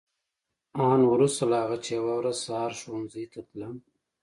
آن 0.89 1.01
وروسته 1.13 1.43
له 1.51 1.57
هغه 1.63 1.77
چې 1.83 1.89
یوه 1.99 2.13
ورځ 2.19 2.37
سهار 2.45 2.71
ښوونځي 2.79 3.25
ته 3.33 3.39
تلم. 3.49 3.75